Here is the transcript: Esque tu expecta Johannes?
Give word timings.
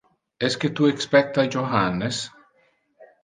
Esque 0.45 0.69
tu 0.77 0.87
expecta 0.93 1.45
Johannes? 1.57 2.23